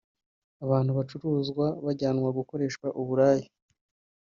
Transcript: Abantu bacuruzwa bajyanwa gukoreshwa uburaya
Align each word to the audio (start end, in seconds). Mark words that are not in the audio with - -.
Abantu 0.63 0.91
bacuruzwa 0.97 1.65
bajyanwa 1.85 2.29
gukoreshwa 2.37 2.87
uburaya 3.01 3.47